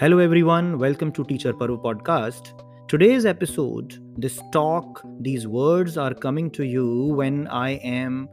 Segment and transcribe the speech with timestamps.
[0.00, 0.78] Hello, everyone.
[0.78, 2.54] Welcome to Teacher Paru podcast.
[2.88, 8.26] Today's episode, this talk, these words are coming to you when I am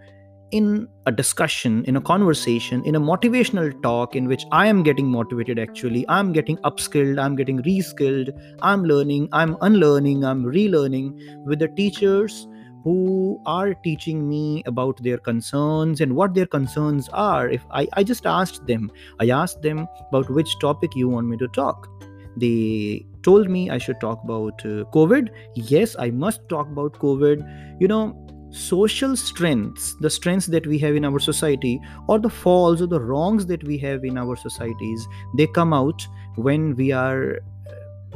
[0.51, 5.12] in a discussion, in a conversation, in a motivational talk in which I am getting
[5.12, 6.06] motivated actually.
[6.08, 8.31] I'm getting upskilled, I'm getting reskilled,
[8.62, 12.47] I'm learning, I'm unlearning, I'm relearning with the teachers
[12.83, 18.04] who are teaching me about their concerns and what their concerns are if I, I
[18.04, 21.90] just asked them i asked them about which topic you want me to talk.
[22.38, 25.30] They told me i should talk about uh, covid.
[25.55, 27.45] Yes i must talk about covid.
[27.82, 32.82] You know social strengths the strengths that we have in our society or the falls
[32.82, 37.40] or the wrongs that we have in our societies they come out when we are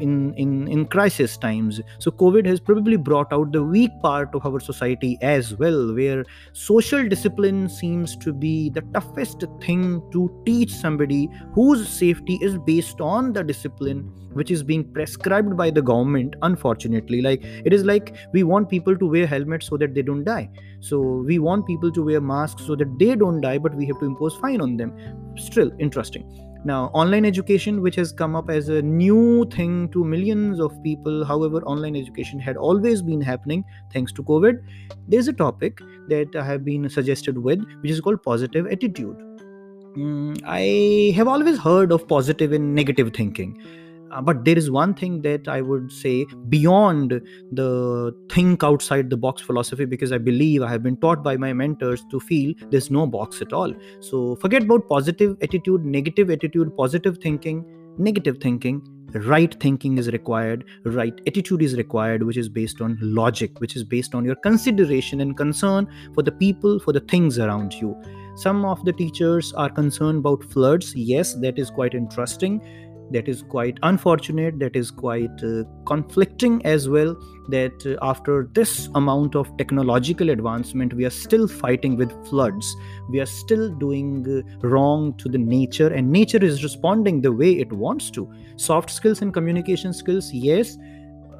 [0.01, 1.79] in, in, in crisis times.
[1.99, 6.25] So, COVID has probably brought out the weak part of our society as well, where
[6.53, 13.02] social discipline seems to be the toughest thing to teach somebody whose safety is based
[13.02, 17.21] on the discipline which is being prescribed by the government unfortunately.
[17.21, 20.49] Like it is like we want people to wear helmets so that they don't die.
[20.80, 23.99] So we want people to wear masks so that they don't die but we have
[23.99, 24.93] to impose fine on them.
[25.36, 30.59] Still interesting now online education which has come up as a new thing to millions
[30.59, 34.62] of people however online education had always been happening thanks to covid.
[35.08, 39.17] There's a topic that i have been suggested with which is called positive attitude.
[39.98, 43.58] Mm, i have always heard of positive and negative thinking
[44.12, 49.17] uh, but there is one thing that i would say beyond the think outside the
[49.17, 52.89] box philosophy because i believe i have been taught by my mentors to feel there's
[52.92, 53.73] no box at all.
[54.00, 57.66] So forget about positive attitude negative attitude positive thinking
[57.98, 58.82] negative thinking.
[59.14, 63.84] Right thinking is required right attitude is required which is based on logic which is
[63.84, 67.94] based on your consideration and concern for the people for the things around you.
[68.38, 70.95] Some of the teachers are concerned about floods.
[70.95, 72.62] Yes that is quite interesting
[73.14, 77.16] that is quite unfortunate that is quite uh, conflicting as well
[77.49, 82.76] that uh, after this amount of technological advancement we are still fighting with floods.
[83.10, 87.52] We are still doing uh, wrong to the nature and nature is responding the way
[87.52, 88.32] it wants to.
[88.55, 90.77] Soft skills and communication skills yes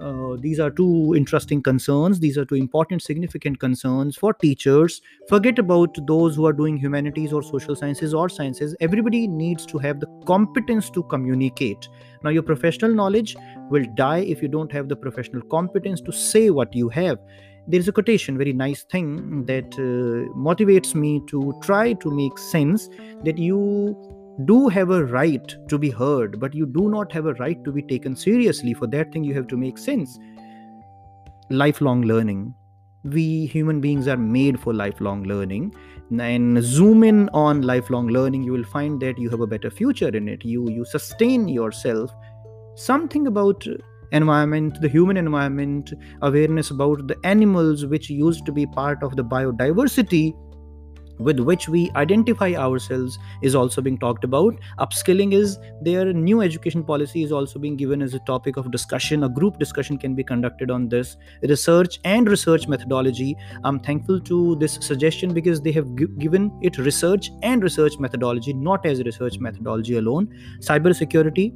[0.02, 2.20] uh, these are two interesting concerns.
[2.20, 5.02] These are two important, significant concerns for teachers.
[5.30, 8.76] Forget about those who are doing humanities or social sciences or sciences.
[8.80, 11.88] Everybody needs to have the competence to communicate.
[12.24, 13.36] Now, your professional knowledge
[13.70, 17.20] will die if you don't have the professional competence to say what you have
[17.68, 22.38] there is a quotation very nice thing that uh, motivates me to try to make
[22.38, 22.90] sense
[23.24, 23.96] that you
[24.46, 27.72] do have a right to be heard, but you do not have a right to
[27.72, 28.74] be taken seriously.
[28.74, 30.18] For that thing, you have to make sense.
[31.50, 32.54] Lifelong learning.
[33.04, 35.74] We human beings are made for lifelong learning.
[36.12, 40.10] And zoom in on lifelong learning, you will find that you have a better future
[40.10, 40.46] in it.
[40.46, 42.12] You you sustain yourself.
[42.76, 43.66] Something about
[44.12, 49.24] environment, the human environment, awareness about the animals which used to be part of the
[49.24, 50.34] biodiversity
[51.22, 54.56] with which we identify ourselves is also being talked about.
[54.80, 59.24] Upskilling is their new education policy is also being given as a topic of discussion.
[59.24, 63.36] A group discussion can be conducted on this research and research methodology.
[63.64, 68.54] I'm thankful to this suggestion because they have g- given it research and research methodology
[68.54, 70.30] not as research methodology alone.
[70.60, 71.54] Cyber security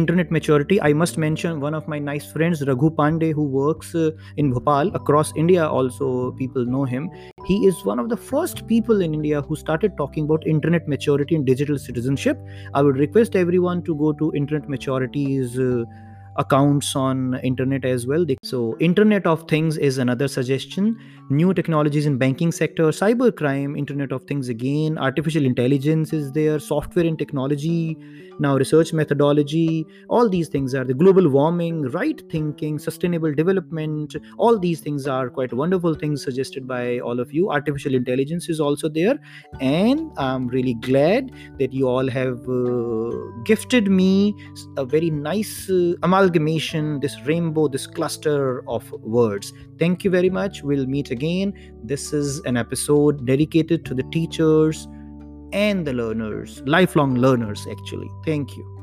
[0.00, 4.10] internet maturity i must mention one of my nice friends raghu pandey who works uh,
[4.42, 7.10] in bhopal across india also people know him.
[7.46, 11.36] He is one of the first people in india who started talking about internet maturity
[11.36, 12.40] and digital citizenship.
[12.74, 15.84] I would request everyone to go to internet maturity's uh,
[16.38, 18.24] accounts on internet as well.
[18.42, 20.98] So internet of things is another suggestion.
[21.30, 26.58] New technologies in banking sector cyber crime internet of things again artificial intelligence is there
[26.60, 27.96] software and technology
[28.38, 34.58] now research methodology all these things are the global warming right thinking sustainable development all
[34.58, 37.50] these things are quite wonderful things suggested by all of you.
[37.50, 39.18] Artificial intelligence is also there.
[39.60, 43.10] And i'm really glad that you all have uh,
[43.44, 44.34] gifted me
[44.76, 45.94] a very nice uh,
[46.26, 51.52] amalgamation this rainbow this cluster of words thank you very much we'll meet again.
[51.84, 54.88] This is an episode dedicated to the teachers
[55.52, 58.10] and the learners, lifelong learners, actually.
[58.24, 58.75] Thank you.